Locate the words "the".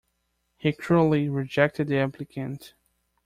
1.85-1.99